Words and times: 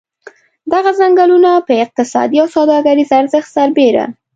دغه 0.73 0.91
څنګلونه 0.99 1.51
په 1.67 1.73
اقتصادي 1.85 2.37
او 2.43 2.47
سوداګریز 2.55 3.09
ارزښت 3.19 3.49
سربېره. 3.57 4.05